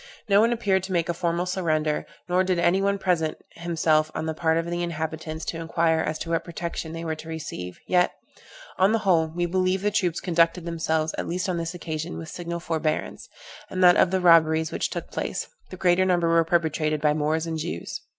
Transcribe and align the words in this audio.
No 0.27 0.41
one 0.41 0.51
appeared 0.51 0.81
to 0.85 0.91
make 0.91 1.09
a 1.09 1.13
formal 1.13 1.45
surrender, 1.45 2.07
nor 2.27 2.43
did 2.43 2.57
any 2.57 2.81
one 2.81 2.97
present 2.97 3.37
himself 3.51 4.09
on 4.15 4.25
the 4.25 4.33
part 4.33 4.57
of 4.57 4.65
the 4.65 4.81
inhabitants, 4.81 5.45
to 5.45 5.59
inquire 5.59 5.99
as 5.99 6.17
to 6.17 6.31
what 6.31 6.43
protection 6.43 6.91
they 6.91 7.05
were 7.05 7.13
to 7.13 7.29
receive, 7.29 7.77
yet, 7.87 8.13
on 8.79 8.93
the 8.93 8.97
whole, 9.05 9.27
we 9.27 9.45
believe 9.45 9.83
the 9.83 9.91
troops 9.91 10.19
conducted 10.19 10.65
themselves, 10.65 11.13
at 11.19 11.27
least 11.27 11.47
on 11.47 11.57
this 11.57 11.75
occasion, 11.75 12.17
with 12.17 12.29
signal 12.29 12.59
forbearance; 12.59 13.29
and 13.69 13.83
that 13.83 13.95
of 13.95 14.09
the 14.09 14.19
robberies 14.19 14.71
which 14.71 14.89
took 14.89 15.11
place, 15.11 15.47
the 15.69 15.77
greater 15.77 16.03
number 16.03 16.29
were 16.29 16.43
perpetrated 16.43 16.99
by 16.99 17.13
Moors 17.13 17.45
and 17.45 17.59
Jews. 17.59 18.01